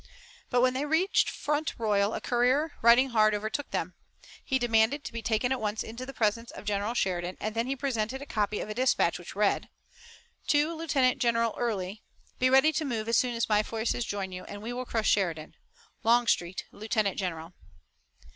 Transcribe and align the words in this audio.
But 0.49 0.61
when 0.61 0.73
they 0.73 0.83
reached 0.85 1.29
Front 1.29 1.75
Royal 1.77 2.15
a 2.15 2.21
courier, 2.21 2.71
riding 2.81 3.09
hard, 3.09 3.35
overtook 3.35 3.69
them. 3.69 3.93
He 4.43 4.57
demanded 4.57 5.03
to 5.03 5.13
be 5.13 5.21
taken 5.21 5.51
at 5.51 5.61
once 5.61 5.81
to 5.81 5.93
the 6.07 6.11
presence 6.11 6.49
of 6.49 6.65
General 6.65 6.95
Sheridan, 6.95 7.37
and 7.39 7.53
then 7.53 7.67
he 7.67 7.75
presented 7.75 8.19
a 8.19 8.25
copy 8.25 8.59
of 8.61 8.67
a 8.67 8.73
dispatch 8.73 9.19
which 9.19 9.35
read: 9.35 9.69
To 10.47 10.73
Lieutenant 10.73 11.19
General 11.19 11.53
Early: 11.55 12.01
Be 12.39 12.49
ready 12.49 12.71
to 12.71 12.83
move 12.83 13.07
as 13.07 13.17
soon 13.17 13.35
as 13.35 13.47
my 13.47 13.61
forces 13.61 14.03
join 14.03 14.31
you, 14.31 14.43
and 14.45 14.63
we 14.63 14.73
will 14.73 14.85
crush 14.85 15.07
Sheridan. 15.09 15.53
Longstreet, 16.03 16.65
Lieutenant 16.71 17.19
General. 17.19 17.53